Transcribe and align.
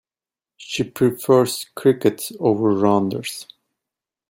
She 0.57 0.83
prefers 0.83 1.67
cricket 1.75 2.31
over 2.39 2.73
rounders. 2.73 3.45